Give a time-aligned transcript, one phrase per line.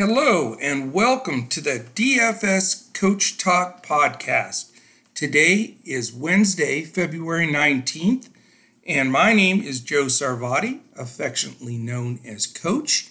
[0.00, 4.70] Hello, and welcome to the DFS Coach Talk podcast.
[5.14, 8.30] Today is Wednesday, February 19th,
[8.86, 13.10] and my name is Joe Sarvadi, affectionately known as Coach,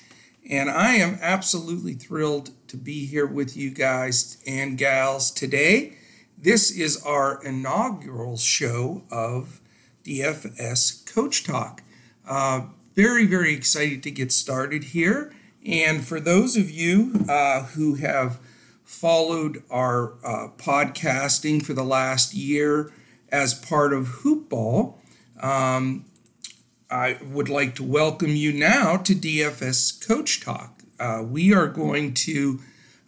[0.49, 5.94] and I am absolutely thrilled to be here with you guys and gals today.
[6.40, 9.62] This is our inaugural show of
[10.03, 11.83] DFS Coach Talk.
[12.28, 12.62] Uh,
[12.96, 15.31] very, very excited to get started here.
[15.70, 18.40] And for those of you uh, who have
[18.84, 22.92] followed our uh, podcasting for the last year
[23.32, 24.95] as part of Hoopball,
[25.40, 26.05] um,
[26.90, 30.82] I would like to welcome you now to DFS Coach Talk.
[31.00, 32.62] Uh, we are going to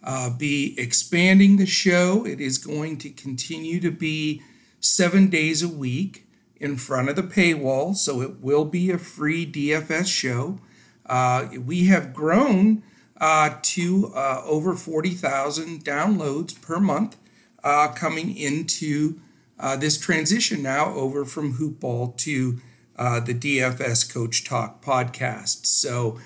[0.04, 2.24] uh, be expanding the show.
[2.24, 4.40] It is going to continue to be
[4.78, 9.44] seven days a week in front of the paywall, so it will be a free
[9.44, 10.60] DFS show.
[11.06, 12.82] Uh, we have grown
[13.20, 17.16] uh, to uh, over 40,000 downloads per month
[17.62, 19.20] uh, coming into
[19.60, 22.60] uh, this transition now over from Hoopball to
[22.96, 25.66] uh, the DFS Coach Talk podcast.
[25.66, 26.18] So,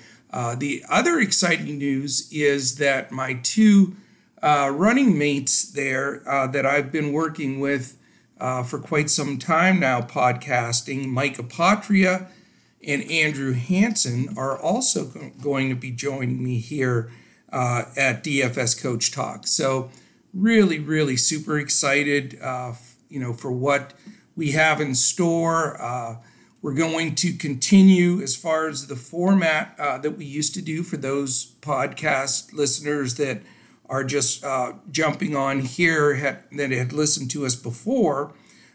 [0.57, 3.95] the other exciting news is that my two
[4.41, 7.97] running mates there that I've been working with
[8.65, 12.27] for quite some time now, podcasting, Mike Apotria
[12.85, 15.05] and Andrew Hanson are also
[15.41, 17.11] going to be joining me here
[17.51, 19.47] uh, at DFS Coach Talk.
[19.47, 19.89] So,
[20.33, 22.73] really, really super excited, uh,
[23.09, 23.93] you know, for what
[24.35, 25.81] we have in store.
[25.81, 26.17] Uh,
[26.61, 30.83] we're going to continue as far as the format uh, that we used to do
[30.83, 33.41] for those podcast listeners that
[33.89, 38.33] are just uh, jumping on here had, that had listened to us before.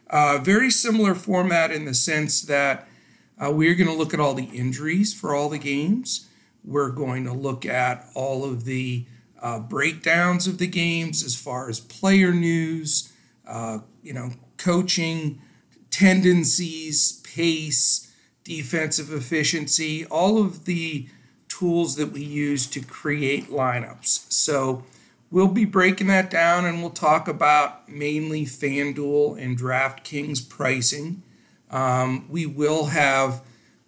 [0.08, 2.88] Uh, very similar format in the sense that
[3.38, 6.28] uh, we're going to look at all the injuries for all the games.
[6.64, 9.06] We're going to look at all of the
[9.40, 13.12] uh, breakdowns of the games as far as player news,
[13.46, 15.40] uh, you know, coaching
[15.90, 18.12] tendencies, pace,
[18.44, 21.08] defensive efficiency, all of the
[21.48, 24.32] tools that we use to create lineups.
[24.32, 24.84] So
[25.30, 31.22] we'll be breaking that down and we'll talk about mainly FanDuel and DraftKings pricing.
[31.72, 33.42] Um, we will have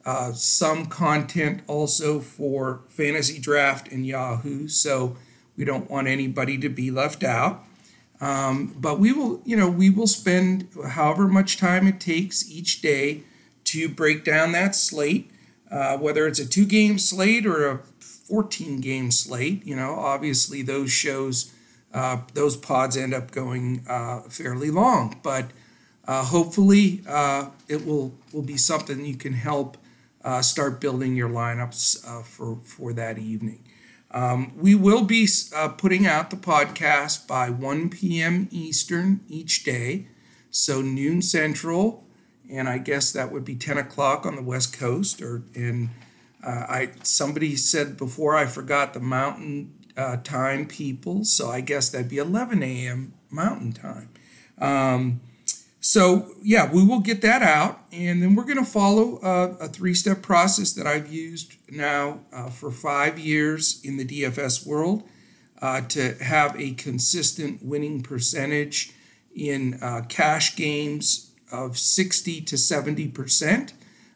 [0.04, 5.16] uh, some content also for Fantasy Draft and Yahoo, so
[5.56, 7.64] we don't want anybody to be left out.
[8.20, 12.80] Um, but we will, you know, we will spend however much time it takes each
[12.80, 13.22] day
[13.64, 15.30] to break down that slate,
[15.70, 19.66] uh, whether it's a two game slate or a 14 game slate.
[19.66, 21.52] You know, obviously those shows,
[21.92, 25.50] uh, those pods end up going uh, fairly long, but
[26.06, 29.76] uh, hopefully, uh, it will will be something you can help
[30.22, 33.64] uh, start building your lineups uh, for for that evening.
[34.10, 38.48] Um, we will be uh, putting out the podcast by 1 p.m.
[38.52, 40.06] Eastern each day,
[40.50, 42.04] so noon Central,
[42.48, 45.20] and I guess that would be 10 o'clock on the West Coast.
[45.20, 45.90] Or in
[46.46, 49.72] uh, I somebody said before I forgot the Mountain
[50.22, 53.14] Time people, so I guess that'd be 11 a.m.
[53.30, 54.08] Mountain Time.
[54.58, 55.20] Um,
[55.86, 57.78] so, yeah, we will get that out.
[57.92, 62.20] And then we're going to follow uh, a three step process that I've used now
[62.32, 65.02] uh, for five years in the DFS world
[65.60, 68.94] uh, to have a consistent winning percentage
[69.34, 73.74] in uh, cash games of 60 to 70%,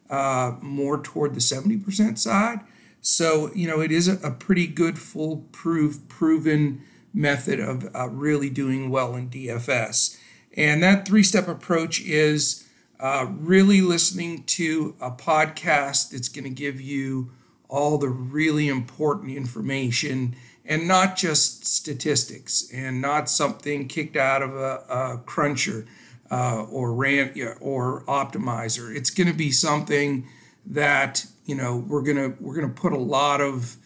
[0.09, 2.61] uh, more toward the 70% side.
[3.03, 6.81] So, you know, it is a, a pretty good, foolproof, proven
[7.13, 10.17] method of uh, really doing well in DFS.
[10.57, 12.69] And that three step approach is
[13.01, 17.31] uh, really listening to a podcast that's going to give you
[17.69, 24.55] all the really important information and not just statistics and not something kicked out of
[24.55, 25.87] a, a cruncher
[26.31, 28.95] uh, or ran or optimizer.
[28.95, 30.27] It's going to be something
[30.67, 33.77] that you know we're gonna we're gonna put a lot of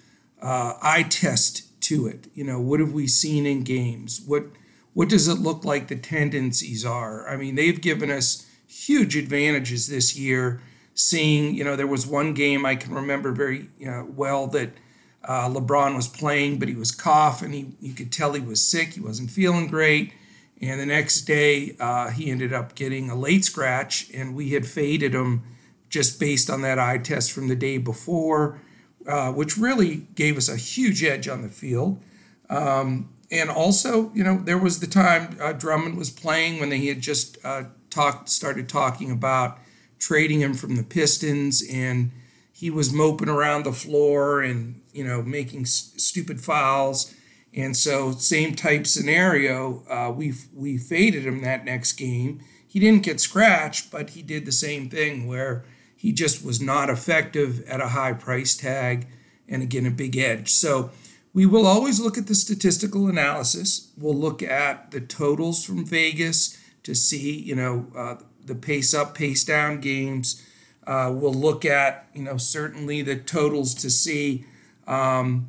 [0.40, 2.26] uh, eye test to it.
[2.34, 4.20] You know, what have we seen in games?
[4.26, 4.46] What
[4.94, 7.28] what does it look like the tendencies are?
[7.28, 10.60] I mean, they've given us huge advantages this year.
[10.94, 14.72] Seeing, you know, there was one game I can remember very you know, well that
[15.24, 17.52] uh, LeBron was playing, but he was coughing.
[17.52, 18.94] He, you could tell he was sick.
[18.94, 20.12] He wasn't feeling great.
[20.60, 24.66] And the next day, uh, he ended up getting a late scratch, and we had
[24.66, 25.42] faded him
[25.88, 28.60] just based on that eye test from the day before,
[29.06, 32.00] uh, which really gave us a huge edge on the field.
[32.48, 36.88] Um, and also, you know, there was the time uh, Drummond was playing when he
[36.88, 39.58] had just uh, talked, started talking about
[39.98, 42.12] trading him from the Pistons, and
[42.52, 47.14] he was moping around the floor and you know making s- stupid fouls.
[47.54, 49.82] And so, same type scenario.
[49.88, 52.44] Uh, we we faded him that next game.
[52.68, 55.64] He didn't get scratched, but he did the same thing where
[55.96, 59.06] he just was not effective at a high price tag,
[59.48, 60.50] and again a big edge.
[60.52, 60.90] So
[61.34, 63.90] we will always look at the statistical analysis.
[63.96, 69.14] We'll look at the totals from Vegas to see, you know, uh, the pace up,
[69.14, 70.44] pace down games.
[70.86, 74.44] Uh, we'll look at, you know, certainly the totals to see
[74.86, 75.48] um,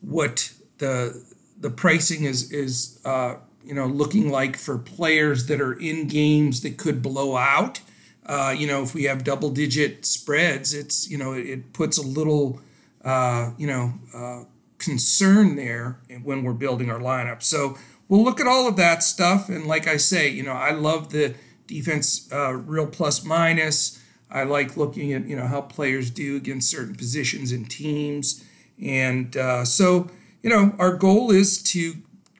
[0.00, 1.24] what the
[1.60, 6.62] the pricing is is uh, you know looking like for players that are in games
[6.62, 7.80] that could blow out.
[8.24, 12.02] Uh, you know, if we have double digit spreads, it's you know it puts a
[12.02, 12.60] little
[13.04, 14.44] uh, you know uh,
[14.88, 17.42] concern there when we're building our lineup.
[17.42, 17.76] So
[18.08, 19.50] we'll look at all of that stuff.
[19.50, 21.34] And like I say, you know, I love the
[21.66, 24.02] defense uh, real plus minus.
[24.30, 28.42] I like looking at you know how players do against certain positions and teams.
[28.82, 30.10] And uh, so
[30.42, 31.94] you know our goal is to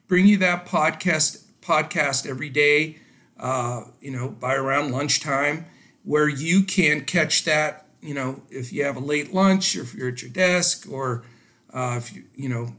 [0.07, 2.97] bring you that podcast podcast every day.
[3.39, 5.65] Uh, you know by around lunchtime,
[6.03, 7.85] where you can catch that.
[8.01, 11.23] You know if you have a late lunch, or if you're at your desk, or
[11.73, 12.73] uh, if you you know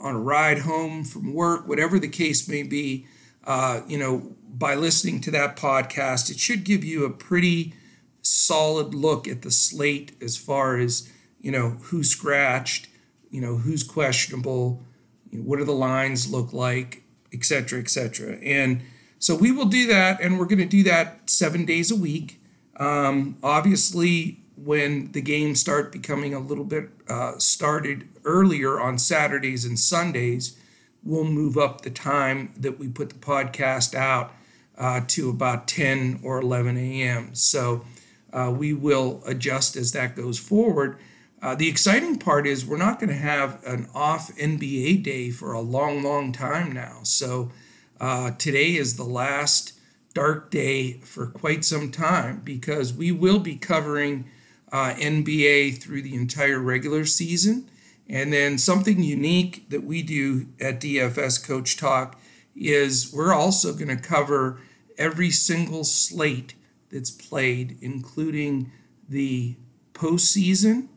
[0.00, 3.06] on a ride home from work, whatever the case may be,
[3.44, 7.74] uh, you know by listening to that podcast, it should give you a pretty
[8.22, 11.10] solid look at the slate as far as
[11.40, 12.88] you know who scratched,
[13.30, 14.82] you know who's questionable,
[15.30, 18.36] you know, what do the lines look like, et cetera, et cetera.
[18.36, 18.82] And
[19.18, 22.40] so we will do that, and we're going to do that seven days a week.
[22.76, 29.64] Um, obviously, when the games start becoming a little bit uh, started earlier on Saturdays
[29.64, 30.58] and Sundays,
[31.02, 34.32] we'll move up the time that we put the podcast out
[34.76, 37.34] uh, to about 10 or 11 a.m.
[37.34, 37.84] So
[38.32, 40.98] uh, we will adjust as that goes forward.
[41.42, 45.52] Uh, the exciting part is we're not going to have an off NBA day for
[45.52, 47.00] a long, long time now.
[47.02, 47.50] So
[47.98, 49.72] uh, today is the last
[50.12, 54.26] dark day for quite some time because we will be covering
[54.72, 57.68] uh, NBA through the entire regular season.
[58.08, 62.20] And then something unique that we do at DFS Coach Talk
[62.56, 64.60] is we're also going to cover
[64.98, 66.54] every single slate
[66.90, 68.72] that's played, including
[69.08, 69.56] the
[69.94, 70.88] postseason,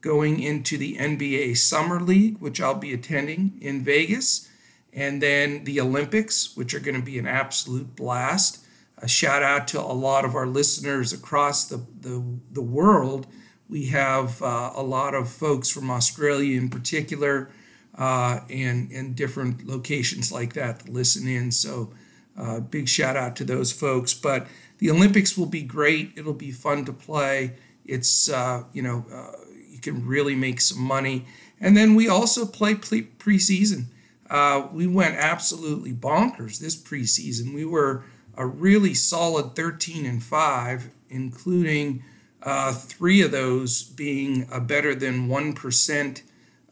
[0.00, 4.48] going into the NBA Summer League, which I'll be attending in Vegas,
[4.92, 8.63] and then the Olympics, which are going to be an absolute blast
[8.98, 13.26] a shout out to a lot of our listeners across the, the, the world.
[13.68, 17.50] We have uh, a lot of folks from Australia in particular
[17.96, 21.50] uh, and, and different locations like that that listen in.
[21.50, 21.92] So,
[22.36, 24.12] uh, big shout out to those folks.
[24.12, 24.46] But
[24.78, 26.12] the Olympics will be great.
[26.16, 27.54] It'll be fun to play.
[27.84, 29.32] It's, uh, you know, uh,
[29.68, 31.26] you can really make some money.
[31.60, 33.86] And then we also play pre- preseason.
[34.28, 37.54] Uh, we went absolutely bonkers this preseason.
[37.54, 38.04] We were
[38.36, 42.02] a really solid 13 and 5, including
[42.42, 46.22] uh, three of those being a better than 1%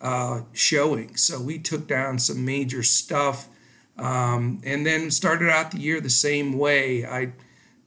[0.01, 1.17] uh, showing.
[1.17, 3.49] So we took down some major stuff
[3.97, 7.07] um, and then started out the year the same way.
[7.07, 7.33] I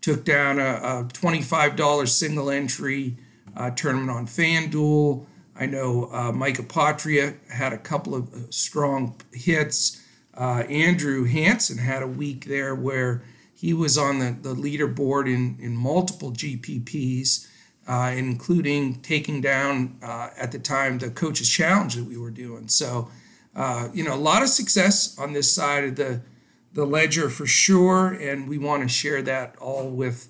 [0.01, 3.17] took down a, a $25 single entry
[3.55, 5.25] uh, tournament on FanDuel.
[5.57, 10.01] I know uh, Mike Apotria had a couple of uh, strong hits.
[10.35, 13.23] Uh, Andrew Hanson had a week there where
[13.55, 17.47] he was on the, the leaderboard in, in multiple GPPs,
[17.87, 22.67] uh, including taking down uh, at the time the coaches challenge that we were doing.
[22.67, 23.09] So,
[23.55, 26.21] uh, you know, a lot of success on this side of the
[26.73, 30.27] the ledger for sure, and we want to share that all with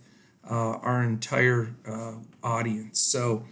[0.47, 2.13] uh, our entire uh,
[2.43, 2.99] audience.
[2.99, 3.45] So.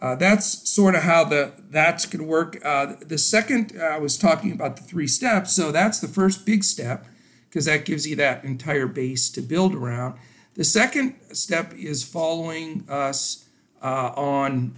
[0.00, 2.52] Uh, that's sort of how the that's going to work.
[2.62, 5.56] the second, I was talking about the three steps.
[5.56, 7.04] So that's the first big step
[7.48, 10.18] because that gives you that entire base to build around.
[10.54, 13.46] The second step is following us
[13.82, 14.74] uh, on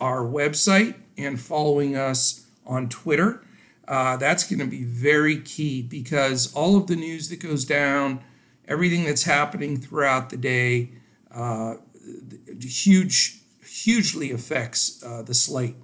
[0.00, 3.42] our website and following us on Twitter.
[3.86, 8.22] Uh, that's going to be very key because all of the news that goes down,
[8.66, 10.90] everything that's happening throughout the day,
[11.30, 11.74] uh,
[12.60, 15.76] huge, hugely affects uh, the slate.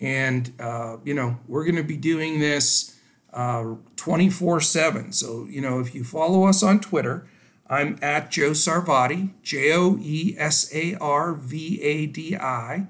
[0.00, 2.97] And, uh, you know, we're going to be doing this
[3.32, 5.12] 24 7.
[5.12, 7.28] So, you know, if you follow us on Twitter,
[7.68, 12.86] I'm at Joe Sarvadi, J O E S A R V A D I.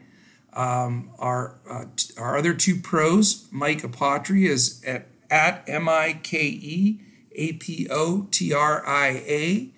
[0.52, 1.84] Um, our, uh,
[2.16, 7.00] our other two pros, Mike Apotria, is at, at M I K E
[7.34, 9.70] A P O T R I A.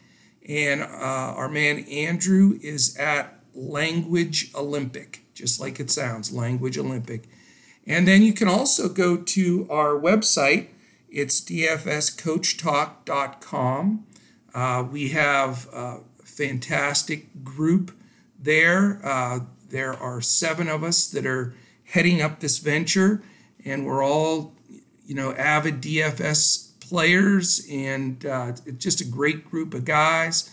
[0.48, 7.28] And uh, our man Andrew is at Language Olympic just like it sounds, Language Olympic.
[7.90, 10.68] And then you can also go to our website.
[11.08, 14.06] It's dfscoachtalk.com.
[14.54, 17.90] Uh, we have a fantastic group
[18.38, 19.04] there.
[19.04, 21.52] Uh, there are seven of us that are
[21.86, 23.24] heading up this venture,
[23.64, 24.54] and we're all,
[25.04, 30.48] you know, avid DFS players, and uh, it's just a great group of guys.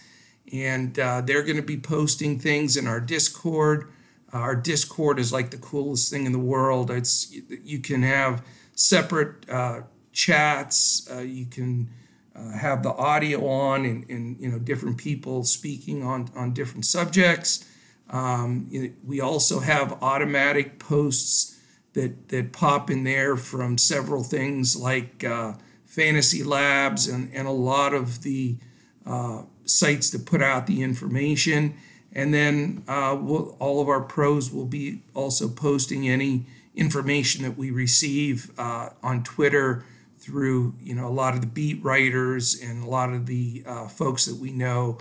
[0.51, 3.91] And uh, they're going to be posting things in our Discord.
[4.34, 6.91] Our Discord is like the coolest thing in the world.
[6.91, 9.81] It's you can have separate uh,
[10.12, 11.10] chats.
[11.12, 11.89] Uh, you can
[12.36, 16.86] uh, have the audio on, and, and you know different people speaking on on different
[16.86, 17.65] subjects.
[18.10, 18.69] Um,
[19.05, 21.57] we also have automatic posts
[21.93, 25.53] that, that pop in there from several things like uh,
[25.86, 28.57] Fantasy Labs and, and a lot of the
[29.05, 31.75] uh, sites that put out the information.
[32.13, 36.45] And then uh, we'll, all of our pros will be also posting any
[36.75, 39.83] information that we receive uh, on Twitter
[40.19, 43.87] through you know a lot of the beat writers and a lot of the uh,
[43.87, 44.97] folks that we know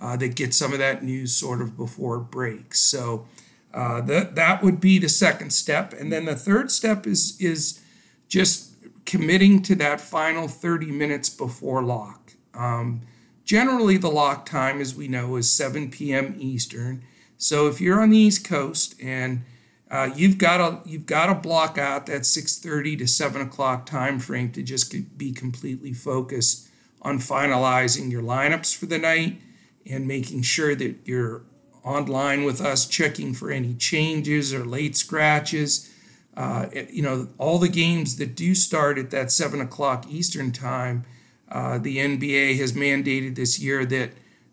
[0.00, 2.80] uh, that get some of that news sort of before it breaks.
[2.80, 3.26] So
[3.74, 7.80] uh, that that would be the second step, and then the third step is is
[8.28, 8.74] just
[9.04, 12.32] committing to that final 30 minutes before lock.
[12.54, 13.02] Um,
[13.50, 16.36] generally, the lock time, as we know, is 7 p.m.
[16.38, 17.02] Eastern.
[17.36, 19.42] So if you're on the East Coast and
[19.90, 24.20] uh, you've got to you've got to block out that 6:30 to 7 o'clock time
[24.20, 26.68] frame to just be completely focused
[27.02, 29.40] on finalizing your lineups for the night
[29.84, 31.42] and making sure that you're
[31.82, 35.92] online with us, checking for any changes or late scratches.
[36.36, 41.04] Uh, you know, all the games that do start at that seven o'clock Eastern time,
[41.50, 44.12] uh, the NBA has mandated this year that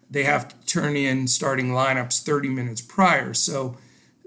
[0.09, 3.33] they have to turn in starting lineups 30 minutes prior.
[3.33, 3.77] So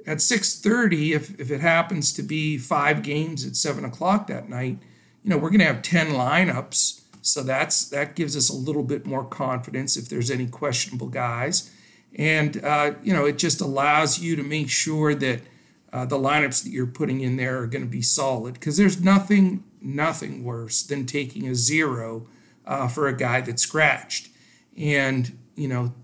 [0.07, 4.79] at 6:30, if if it happens to be five games at seven o'clock that night,
[5.23, 7.00] you know, we're going to have 10 lineups.
[7.23, 11.71] So that's that gives us a little bit more confidence if there's any questionable guys,
[12.17, 15.41] and uh, you know it just allows you to make sure that
[15.93, 18.55] uh, the lineups that you're putting in there are going to be solid.
[18.55, 22.27] Because there's nothing nothing worse than taking a zero
[22.67, 24.29] uh, for a guy that's scratched,
[24.76, 25.95] and you know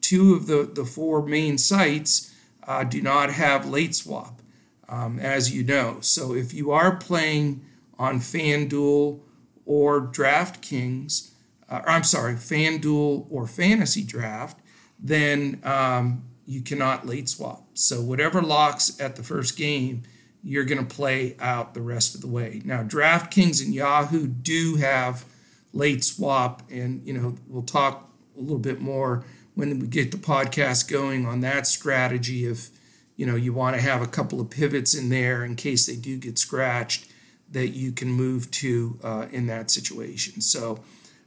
[0.00, 2.34] two of the the four main sites
[2.66, 4.40] uh, do not have late swap,
[4.88, 5.98] um, as you know.
[6.00, 7.64] So if you are playing
[7.98, 9.20] on FanDuel
[9.64, 11.30] or DraftKings,
[11.68, 14.60] uh, I'm sorry, FanDuel or Fantasy Draft,
[14.98, 17.66] then um, you cannot late swap.
[17.74, 20.02] So whatever locks at the first game,
[20.42, 22.62] you're going to play out the rest of the way.
[22.64, 25.24] Now, DraftKings and Yahoo do have
[25.72, 29.24] late swap, and you know we'll talk a little bit more
[29.54, 32.46] when we get the podcast going on that strategy.
[32.46, 32.70] If
[33.16, 35.96] you know you want to have a couple of pivots in there in case they
[35.96, 37.06] do get scratched,
[37.50, 40.40] that you can move to uh, in that situation.
[40.40, 40.80] So,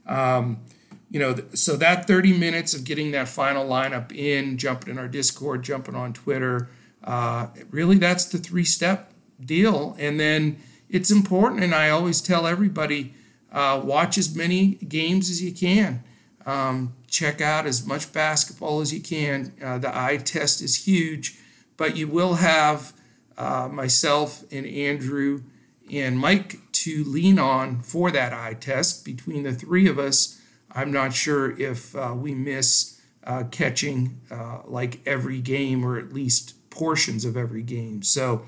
[0.06, 0.62] um,
[1.10, 5.08] you know, so that 30 minutes of getting that final lineup in, jumping in our
[5.08, 6.68] Discord, jumping on Twitter,
[7.04, 9.12] uh, really that's the three step
[9.44, 9.94] deal.
[9.98, 10.58] And then
[10.88, 13.14] it's important, and I always tell everybody
[13.54, 16.02] uh, watch as many games as you can.
[16.44, 19.54] Um, check out as much basketball as you can.
[19.64, 21.38] Uh, the eye test is huge,
[21.76, 22.92] but you will have
[23.38, 25.42] uh, myself and Andrew
[25.90, 29.04] and Mike to lean on for that eye test.
[29.04, 30.40] Between the three of us,
[30.72, 36.12] I'm not sure if uh, we miss uh, catching uh, like every game or at
[36.12, 38.02] least portions of every game.
[38.02, 38.44] So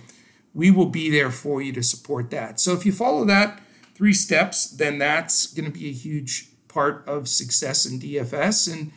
[0.52, 2.58] we will be there for you to support that.
[2.58, 3.62] So if you follow that
[3.96, 8.70] three steps, then that's going to be a huge part of success in DFS.
[8.70, 8.92] And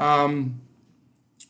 [0.00, 0.60] um,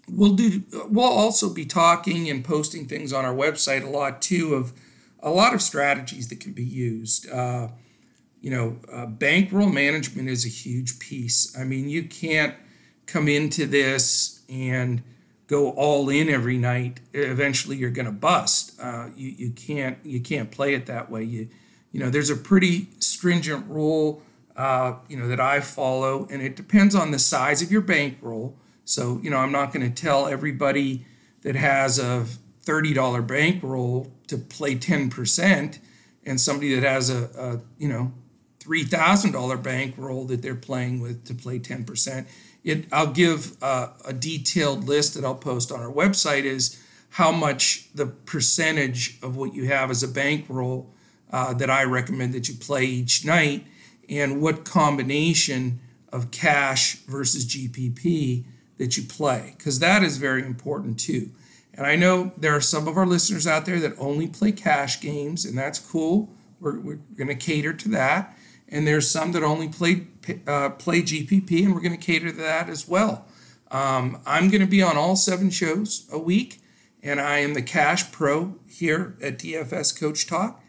[0.07, 0.63] we'll do.
[0.89, 4.75] We'll also be talking and posting things on our website a lot too of
[5.23, 7.31] a lot of strategies that can be used.
[7.31, 7.69] Uh,
[8.43, 11.57] you know, uh, bankroll management is a huge piece.
[11.59, 12.55] I mean, you can't
[13.07, 15.03] come into this and
[15.47, 17.01] go all in every night.
[17.13, 18.79] Eventually, you're going to bust.
[18.81, 21.25] Uh, you you can't you can't play it that way.
[21.25, 21.49] You
[21.93, 24.23] you know, there's a pretty stringent rule.
[24.57, 28.57] Uh, you know that I follow, and it depends on the size of your bankroll.
[28.85, 31.07] So you know, I'm not going to tell everybody
[31.43, 32.27] that has a
[32.65, 35.79] $30 bankroll to play 10%
[36.25, 38.13] and somebody that has a, a you know
[38.61, 42.27] $3000 bankroll that they're playing with to play 10%
[42.63, 46.81] it i'll give uh, a detailed list that i'll post on our website is
[47.15, 50.93] how much the percentage of what you have as a bankroll
[51.31, 53.67] uh, that i recommend that you play each night
[54.09, 55.81] and what combination
[56.13, 58.45] of cash versus gpp
[58.79, 61.31] that you play because that is very important too
[61.75, 65.01] And I know there are some of our listeners out there that only play cash
[65.01, 66.29] games, and that's cool.
[66.61, 68.37] We're, we're going to cater to that.
[68.69, 70.07] And there's some that only play
[70.47, 73.25] uh, play GPP, and we're going to cater to that as well.
[73.71, 76.61] Um, I'm going to be on all seven shows a week,
[77.03, 80.63] and I am the cash pro here at DFS Coach Talk.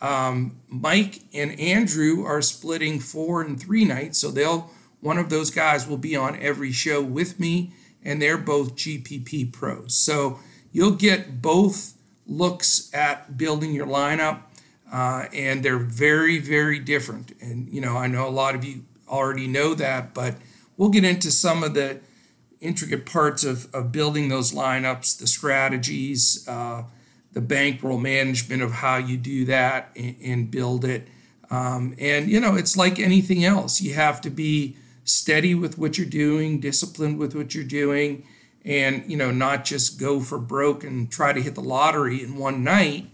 [0.00, 5.50] Um, Mike and Andrew are splitting four and three nights, so they'll one of those
[5.50, 7.72] guys will be on every show with me,
[8.02, 9.96] and they're both GPP pros.
[9.96, 10.40] So
[10.72, 11.94] you'll get both
[12.26, 14.40] looks at building your lineup,
[14.92, 17.32] uh, and they're very, very different.
[17.40, 20.36] And you know, I know a lot of you already know that, but
[20.76, 22.00] we'll get into some of the
[22.60, 26.46] intricate parts of, of building those lineups, the strategies.
[26.48, 26.84] Uh,
[27.36, 31.06] the bankroll management of how you do that and, and build it.
[31.50, 33.82] Um, and, you know, it's like anything else.
[33.82, 34.74] You have to be
[35.04, 38.26] steady with what you're doing, disciplined with what you're doing,
[38.64, 42.38] and, you know, not just go for broke and try to hit the lottery in
[42.38, 43.10] one night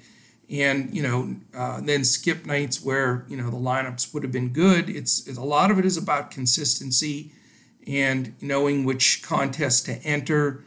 [0.48, 4.50] and, you know, uh, then skip nights where, you know, the lineups would have been
[4.50, 4.88] good.
[4.88, 7.32] It's, it's a lot of it is about consistency
[7.88, 10.62] and knowing which contests to enter.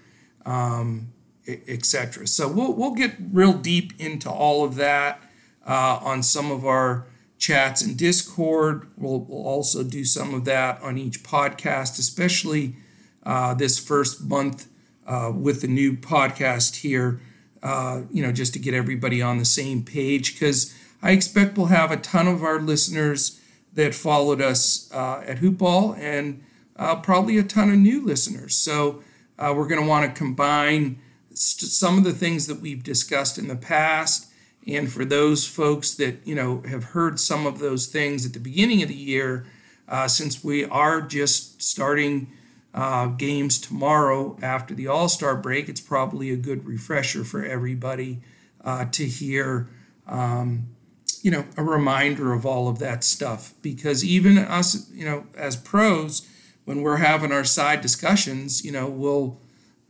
[0.46, 1.14] Um,
[1.48, 2.28] etc.
[2.28, 5.22] So we'll we'll get real deep into all of that
[5.66, 8.88] uh, on some of our chats in Discord.
[8.98, 12.76] We'll, we'll also do some of that on each podcast, especially
[13.24, 14.68] uh, this first month
[15.06, 17.22] uh, with the new podcast here.
[17.62, 21.68] Uh, you know, just to get everybody on the same page, because I expect we'll
[21.68, 23.42] have a ton of our listeners
[23.74, 26.44] that followed us uh, at Hoopball and
[26.76, 28.56] uh, probably a ton of new listeners.
[28.56, 29.04] So
[29.40, 31.00] we're going to want to combine
[31.36, 34.28] some of the things that we've discussed in the past.
[34.68, 38.40] And for those folks that you know have heard some of those things at the
[38.40, 39.46] beginning of the year,
[39.88, 42.32] uh, since we are just starting
[42.74, 48.22] uh, games tomorrow after the All Star break, it's probably a good refresher for everybody
[48.64, 49.70] uh, to hear,
[50.08, 50.68] um,
[51.22, 53.54] you know, a reminder of all of that stuff.
[53.62, 56.28] Because even us, you know, as pros,
[56.66, 59.40] when we're having our side discussions, you know, we'll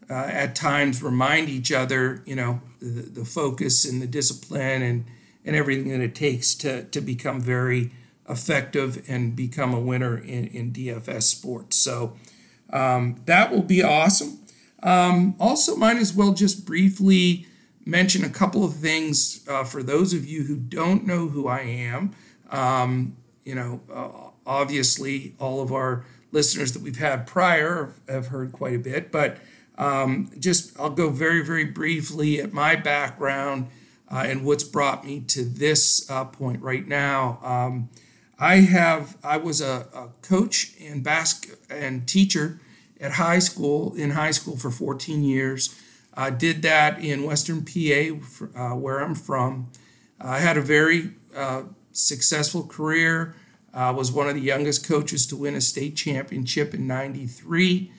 [0.10, 5.06] uh, at times remind each other, you know, the, the focus and the discipline and,
[5.44, 7.92] and everything that it takes to, to become very
[8.28, 11.78] effective and become a winner in, in DFS sports.
[11.78, 12.16] So
[12.72, 14.40] um, that will be awesome.
[14.84, 17.48] Um, also, might as well just briefly
[17.86, 21.62] mention a couple of things uh, for those of you who don't know who I
[21.62, 22.12] am.
[22.52, 28.52] Um, you know, uh, obviously, all of our listeners that we've had prior have heard
[28.52, 29.38] quite a bit, but
[29.78, 33.68] um, just I'll go very, very briefly at my background
[34.12, 37.40] uh, and what's brought me to this uh, point right now.
[37.44, 37.90] Um,
[38.38, 42.60] I have I was a, a coach and basket and teacher
[43.00, 45.80] at high school in high school for 14 years.
[46.14, 49.72] I did that in Western PA, uh, where I'm from.
[50.20, 53.36] I had a very uh, successful career.
[53.74, 57.92] I was one of the youngest coaches to win a state championship in '93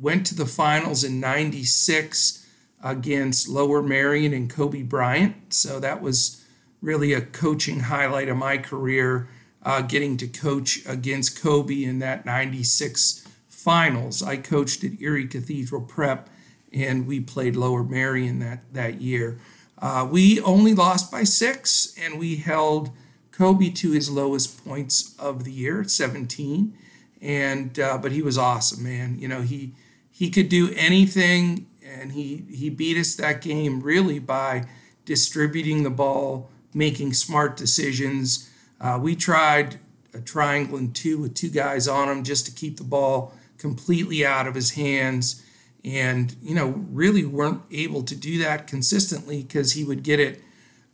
[0.00, 2.46] went to the finals in 96
[2.82, 5.52] against Lower Merion and Kobe Bryant.
[5.52, 6.44] So that was
[6.80, 9.28] really a coaching highlight of my career,
[9.64, 14.22] uh, getting to coach against Kobe in that 96 finals.
[14.22, 16.30] I coached at Erie Cathedral Prep
[16.72, 19.38] and we played Lower Merion that, that year.
[19.80, 22.90] Uh, we only lost by six and we held
[23.32, 26.76] Kobe to his lowest points of the year, 17.
[27.20, 29.18] And uh, but he was awesome, man.
[29.18, 29.74] You know, he
[30.18, 34.64] he could do anything, and he he beat us that game really by
[35.04, 38.50] distributing the ball, making smart decisions.
[38.80, 39.78] Uh, we tried
[40.12, 44.26] a triangle and two with two guys on him just to keep the ball completely
[44.26, 45.40] out of his hands,
[45.84, 50.42] and you know really weren't able to do that consistently because he would get it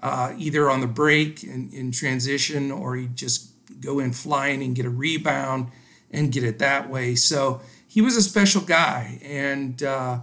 [0.00, 3.48] uh, either on the break in, in transition or he'd just
[3.80, 5.70] go in flying and get a rebound
[6.10, 7.14] and get it that way.
[7.14, 7.62] So
[7.94, 10.18] he was a special guy, and uh,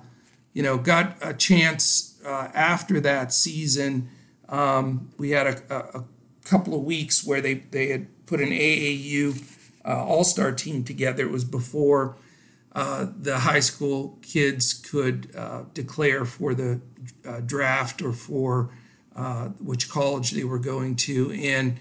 [0.52, 4.10] you know, got a chance uh, after that season.
[4.50, 6.04] Um, we had a, a, a,
[6.44, 9.42] couple of weeks where they they had put an AAU
[9.86, 11.24] uh, All Star team together.
[11.24, 12.18] It was before
[12.74, 16.82] uh, the high school kids could uh, declare for the
[17.26, 18.70] uh, draft or for
[19.62, 21.80] which college they were going to, and.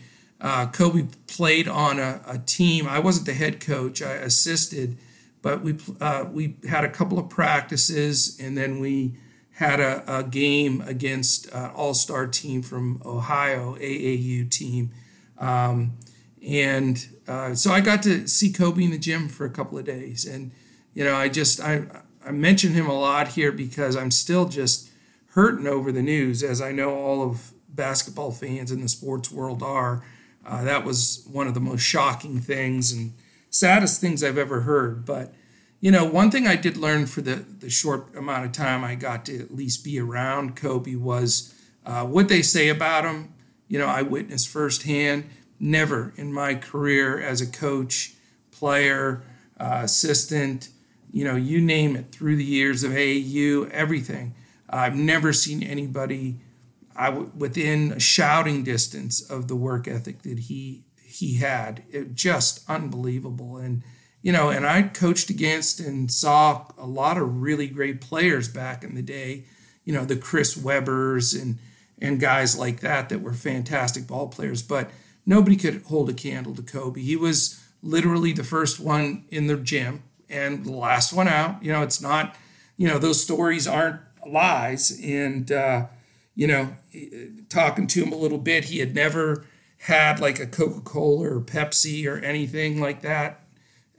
[0.73, 2.89] Kobe played on a, a team.
[2.89, 4.01] I wasn't the head coach.
[4.01, 4.97] I assisted,
[5.43, 9.15] but we uh, we had a couple of practices, and then we
[9.53, 14.91] had a, a game against an all-star team from Ohio, AAU team,
[15.39, 15.93] um,
[16.47, 19.85] and uh, so I got to see Kobe in the gym for a couple of
[19.85, 20.53] days, and
[20.95, 24.47] you know I just I I I mention him a lot here because I'm still
[24.47, 24.91] just
[25.29, 29.63] hurting over the news, as I know all of basketball fans in the sports world
[29.63, 30.05] are.
[30.45, 32.93] Uh, that was one of the most shocking things.
[32.93, 33.13] And
[33.51, 35.05] saddest things I've ever heard.
[35.05, 35.35] But,
[35.81, 38.95] you know, one thing I did learn for the, the short amount of time I
[38.95, 43.35] got to at least be around Kobe was uh, what they say about him.
[43.69, 45.29] You know, I witnessed firsthand.
[45.63, 48.15] Never in my career as a coach,
[48.51, 49.23] player,
[49.59, 50.71] uh, assistant,
[51.13, 54.35] you know, you name it, through the years of AAU, everything.
[54.71, 56.37] I've never seen anybody
[56.97, 60.85] I w- within shouting distance of the work ethic that he
[61.21, 61.85] he had.
[61.91, 63.57] It just unbelievable.
[63.57, 63.83] And
[64.23, 68.85] you know, and I coached against and saw a lot of really great players back
[68.85, 69.45] in the day.
[69.85, 71.59] You know, the Chris Webbers and
[72.01, 74.91] and guys like that that were fantastic ball players, but
[75.27, 77.01] nobody could hold a candle to Kobe.
[77.01, 81.63] He was literally the first one in the gym and the last one out.
[81.63, 82.37] You know, it's not,
[82.77, 84.99] you know, those stories aren't lies.
[85.03, 85.87] And, uh,
[86.35, 86.75] you know,
[87.49, 89.45] talking to him a little bit, he had never
[89.85, 93.45] had like a Coca Cola or Pepsi or anything like that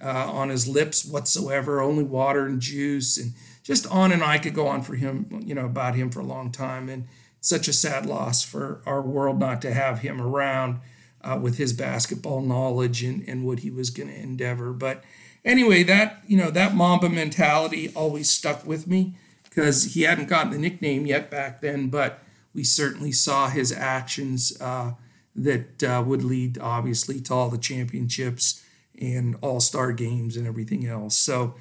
[0.01, 3.17] uh, on his lips whatsoever, only water and juice.
[3.17, 4.29] And just on and on.
[4.29, 6.87] I could go on for him, you know, about him for a long time.
[6.87, 7.07] And
[7.39, 10.79] such a sad loss for our world not to have him around
[11.23, 14.73] uh, with his basketball knowledge and, and what he was going to endeavor.
[14.73, 15.03] But
[15.43, 20.51] anyway, that, you know, that Mamba mentality always stuck with me because he hadn't gotten
[20.51, 24.91] the nickname yet back then, but we certainly saw his actions uh,
[25.35, 28.63] that uh, would lead, obviously, to all the championships
[28.99, 31.15] and all star games and everything else.
[31.15, 31.55] So,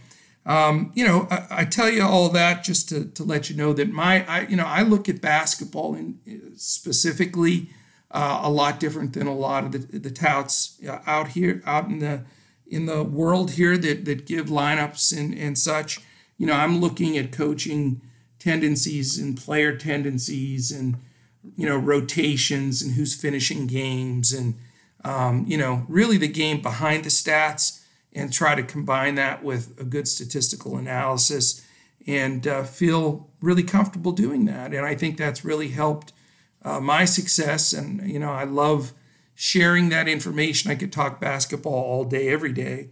[0.45, 3.73] um, you know, I, I, tell you all that just to, to let you know
[3.75, 6.19] that my, I, you know, I look at basketball in,
[6.57, 7.71] specifically
[8.11, 11.87] uh, a lot different than a lot of the, the touts uh, out here, out
[11.87, 12.25] in the
[12.67, 16.01] in the world here that that give lineups and and such.
[16.39, 18.01] You know, I'm looking at coaching
[18.39, 20.97] tendencies and player tendencies and
[21.57, 24.55] you know rotations and who's finishing games and
[25.05, 29.79] um, you know really the game behind the stats and try to combine that with
[29.81, 31.65] a good statistical analysis
[32.07, 36.13] and uh, feel really comfortable doing that and i think that's really helped
[36.63, 37.73] uh, my success.
[37.73, 38.93] And, you know, I love
[39.35, 40.71] sharing that information.
[40.71, 42.91] I could talk basketball all day, every day.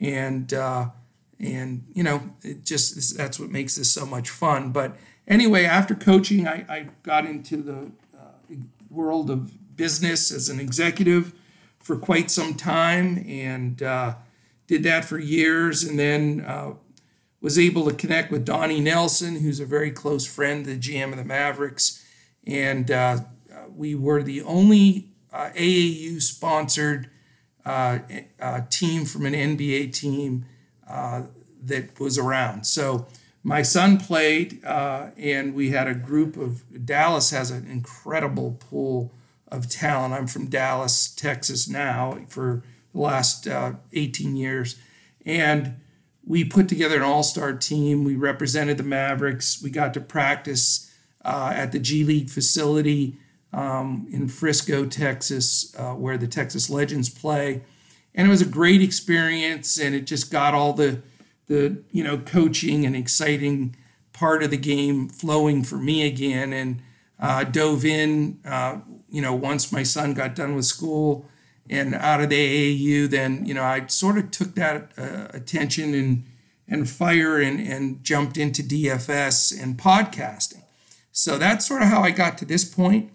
[0.00, 0.90] And, uh,
[1.38, 4.72] and you know, it just that's what makes this so much fun.
[4.72, 4.96] But
[5.30, 8.56] anyway, after coaching, I, I got into the uh,
[8.90, 11.32] world of business as an executive
[11.78, 14.16] for quite some time and uh,
[14.66, 15.82] did that for years.
[15.82, 16.74] And then uh,
[17.40, 21.16] was able to connect with Donnie Nelson, who's a very close friend, the GM of
[21.16, 22.04] the Mavericks
[22.46, 23.18] and uh,
[23.74, 27.10] we were the only uh, AAU sponsored
[27.64, 27.98] uh,
[28.40, 30.46] uh, team from an NBA team
[30.88, 31.22] uh,
[31.62, 32.66] that was around.
[32.66, 33.06] So
[33.42, 39.14] my son played, and we had a group of Dallas has an incredible pool
[39.48, 40.14] of talent.
[40.14, 43.48] I'm from Dallas, Texas now for the last
[43.92, 44.76] 18 years,
[45.24, 45.76] and
[46.24, 48.04] we put together an all-star team.
[48.04, 49.62] We represented the Mavericks.
[49.62, 50.90] We got to practice
[51.24, 53.18] uh, at the G League facility
[53.52, 57.62] um, in Frisco, Texas, uh, where the Texas Legends play.
[58.14, 61.02] And it was a great experience, and it just got all the
[61.50, 63.76] the you know coaching and exciting
[64.12, 66.80] part of the game flowing for me again, and
[67.18, 68.38] uh, dove in.
[68.44, 68.78] Uh,
[69.10, 71.26] you know, once my son got done with school
[71.68, 75.92] and out of the AAU, then you know I sort of took that uh, attention
[75.92, 76.24] and
[76.68, 80.62] and fire and and jumped into DFS and podcasting.
[81.10, 82.78] So that's sort of how I got to this.
[82.78, 83.08] And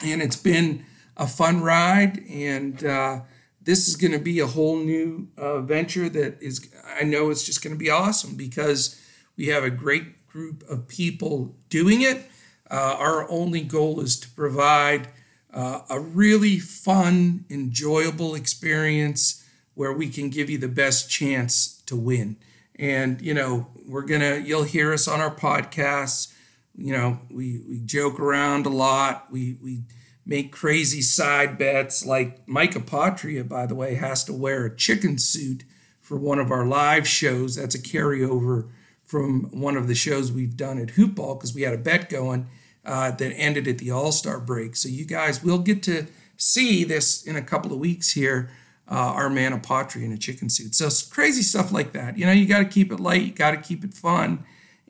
[0.00, 0.84] it's been
[1.16, 2.22] a fun ride.
[2.30, 3.20] And uh,
[3.64, 7.44] this is going to be a whole new uh, venture that is, I know it's
[7.44, 9.00] just going to be awesome because
[9.36, 12.26] we have a great group of people doing it.
[12.70, 15.08] Uh, our only goal is to provide
[15.52, 21.96] uh, a really fun, enjoyable experience where we can give you the best chance to
[21.96, 22.36] win.
[22.76, 26.34] And, you know, we're to, you'll hear us on our podcasts
[26.76, 29.30] you know, we, we joke around a lot.
[29.30, 29.82] We, we
[30.26, 32.04] make crazy side bets.
[32.04, 35.64] Like Mike Apotria, by the way, has to wear a chicken suit
[36.00, 37.56] for one of our live shows.
[37.56, 38.68] That's a carryover
[39.02, 42.48] from one of the shows we've done at Hoopball because we had a bet going
[42.84, 44.76] uh, that ended at the All Star break.
[44.76, 46.06] So you guys will get to
[46.36, 48.50] see this in a couple of weeks here.
[48.86, 50.74] Uh, our man Apotria in a chicken suit.
[50.74, 52.18] So crazy stuff like that.
[52.18, 53.22] You know, you got to keep it light.
[53.22, 54.44] You got to keep it fun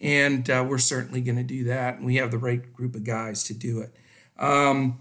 [0.04, 1.96] and uh, we're certainly going to do that.
[1.96, 3.94] And we have the right group of guys to do it.
[4.38, 4.98] Um,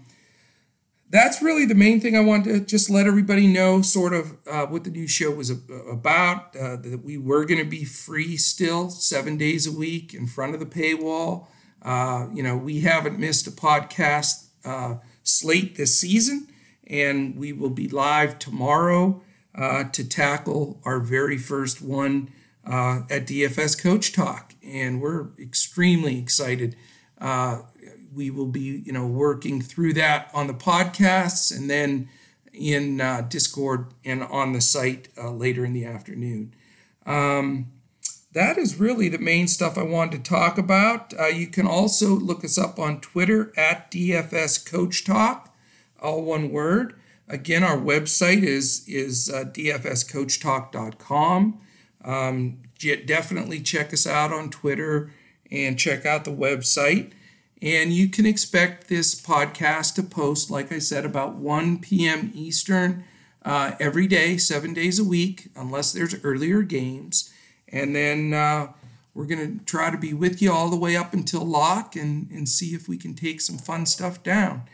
[1.14, 4.66] that's really the main thing I wanted to just let everybody know sort of uh,
[4.66, 6.56] what the new show was about.
[6.56, 10.54] Uh, that we were going to be free still seven days a week in front
[10.54, 11.46] of the paywall.
[11.80, 16.48] Uh, you know, we haven't missed a podcast uh, slate this season,
[16.88, 19.22] and we will be live tomorrow
[19.54, 22.28] uh, to tackle our very first one
[22.66, 24.54] uh, at DFS Coach Talk.
[24.66, 26.74] And we're extremely excited
[28.14, 32.08] we will be, you know, working through that on the podcasts and then
[32.52, 36.54] in uh, Discord and on the site uh, later in the afternoon.
[37.04, 37.72] Um,
[38.32, 41.14] that is really the main stuff I wanted to talk about.
[41.18, 45.54] Uh, you can also look us up on Twitter at DFS Coach Talk,
[46.00, 46.94] all one word.
[47.28, 51.60] Again, our website is is uh, dfscoachtalk.com.
[52.04, 52.58] Um,
[53.06, 55.10] definitely check us out on Twitter
[55.50, 57.12] and check out the website.
[57.64, 62.30] And you can expect this podcast to post, like I said, about 1 p.m.
[62.34, 63.04] Eastern
[63.42, 67.32] uh, every day, seven days a week, unless there's earlier games.
[67.68, 68.74] And then uh,
[69.14, 72.30] we're going to try to be with you all the way up until lock and,
[72.30, 74.64] and see if we can take some fun stuff down.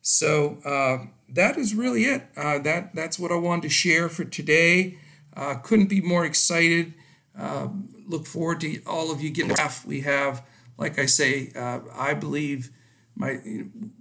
[0.00, 2.28] So uh, that is really it.
[2.36, 4.98] Uh, that That's what I wanted to share for today.
[5.36, 6.94] Uh, couldn't be more excited.
[7.36, 7.70] Uh,
[8.06, 9.84] look forward to all of you getting off.
[9.84, 10.44] We have
[10.78, 12.70] like I say, uh, I believe
[13.16, 13.40] my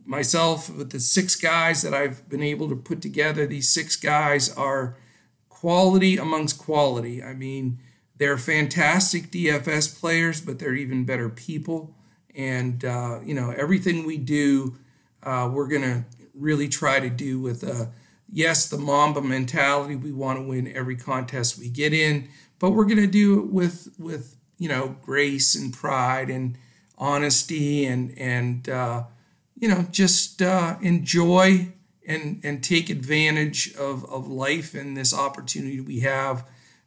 [0.05, 3.47] myself with the six guys that I've been able to put together.
[3.47, 4.97] These six guys are
[5.49, 7.23] quality amongst quality.
[7.23, 7.79] I mean,
[8.17, 11.95] they're fantastic DFS players, but they're even better people.
[12.35, 14.77] And uh, you know, everything we do,
[15.23, 17.85] uh, we're gonna really try to do with a uh,
[18.31, 19.95] yes, the Mamba mentality.
[19.95, 22.27] We want to win every contest we get in,
[22.59, 26.57] but we're gonna do it with with you know grace and pride and
[26.97, 29.03] honesty and and uh,
[29.58, 31.71] you know just uh, enjoy
[32.08, 36.45] and and take advantage of of life and this opportunity we have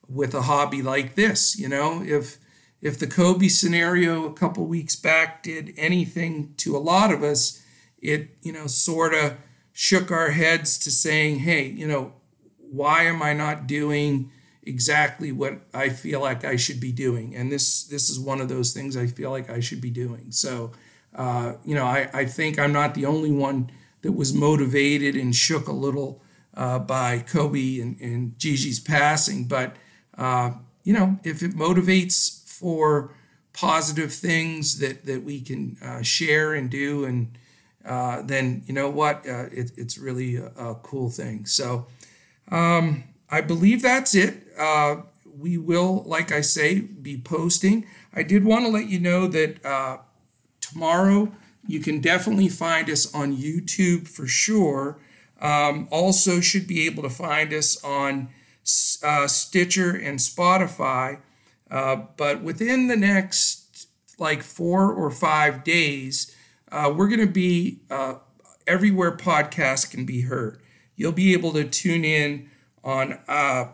[0.09, 1.59] with a hobby like this.
[1.59, 2.39] You know, if
[2.81, 7.63] if the Kobe scenario a couple weeks back did anything to a lot of us,
[8.01, 9.37] it you know sort of
[9.73, 12.13] shook our heads to saying, hey, you know,
[12.59, 14.33] why am I not doing
[14.69, 17.35] exactly what I feel like I should be doing.
[17.35, 20.31] And this this is one of those things I feel like I should be doing.
[20.31, 20.73] So,
[21.15, 23.71] uh, you know, I, I think I'm not the only one
[24.03, 26.23] that was motivated and shook a little
[26.55, 29.45] uh, by Kobe and, and Gigi's passing.
[29.45, 29.77] But,
[30.17, 30.53] uh,
[30.85, 33.15] you know, if it motivates for
[33.53, 37.37] positive things that, that we can uh, share and do, and
[37.85, 41.47] uh, then, you know what, uh, it, it's really a, a, cool thing.
[41.47, 41.87] So,
[42.51, 44.47] um, I believe that's it.
[44.59, 45.03] Uh,
[45.39, 47.87] we will, like I say, be posting.
[48.13, 49.99] I did want to let you know that uh,
[50.61, 51.33] tomorrow
[51.67, 54.99] you can definitely find us on YouTube for sure.
[55.41, 58.31] Um, also, should be able to find us on
[59.03, 61.21] uh, Stitcher and Spotify.
[61.71, 63.89] Uh, but within the next
[64.19, 66.35] like four or five days,
[66.73, 68.15] uh, we're going to be uh,
[68.67, 70.61] everywhere podcasts can be heard.
[70.97, 72.51] You'll be able to tune in
[72.85, 73.69] on uh,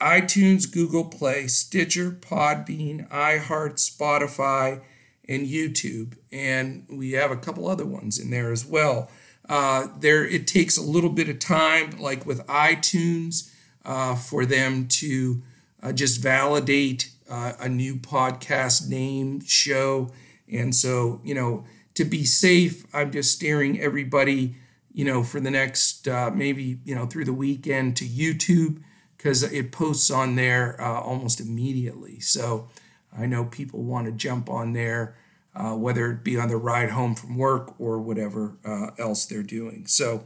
[0.00, 4.80] iTunes, Google Play, Stitcher, Podbean, iHeart, Spotify,
[5.28, 6.16] and YouTube.
[6.30, 9.10] And we have a couple other ones in there as well.
[9.48, 13.50] Uh, there, it takes a little bit of time, like with iTunes,
[13.84, 15.42] uh, for them to
[15.82, 20.10] uh, just validate uh, a new podcast name, show.
[20.50, 24.56] And so, you know, to be safe, I'm just steering everybody
[24.96, 28.82] you know, for the next uh, maybe, you know, through the weekend to YouTube
[29.14, 32.18] because it posts on there uh, almost immediately.
[32.18, 32.70] So
[33.16, 35.14] I know people want to jump on there,
[35.54, 39.42] uh, whether it be on the ride home from work or whatever uh, else they're
[39.42, 39.86] doing.
[39.86, 40.24] So,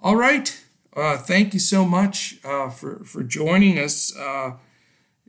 [0.00, 0.60] all right.
[0.96, 4.12] Uh, thank you so much uh, for, for joining us.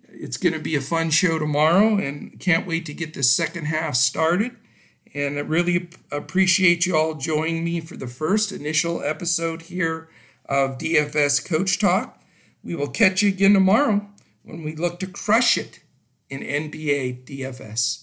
[0.08, 3.66] it's going to be a fun show tomorrow and can't wait to get this second
[3.66, 4.56] half started.
[5.14, 10.08] And I really appreciate you all joining me for the first initial episode here
[10.46, 12.22] of DFS Coach Talk.
[12.64, 14.08] We will catch you again tomorrow
[14.44, 15.82] when we look to crush it
[16.30, 18.01] in NBA DFS.